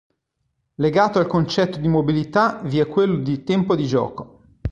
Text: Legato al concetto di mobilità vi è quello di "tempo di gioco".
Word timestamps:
Legato 0.77 1.19
al 1.19 1.27
concetto 1.27 1.77
di 1.77 1.87
mobilità 1.87 2.59
vi 2.63 2.79
è 2.79 2.87
quello 2.87 3.17
di 3.19 3.43
"tempo 3.43 3.75
di 3.75 3.85
gioco". 3.85 4.39